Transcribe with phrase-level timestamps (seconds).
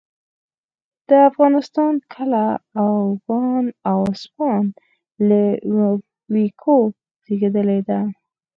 [1.07, 1.53] د افغان
[2.13, 2.43] کله
[2.75, 4.65] د اوگان او اسپاگان
[5.27, 5.41] له
[6.33, 6.77] ويوکو
[7.23, 7.99] زېږېدلې ده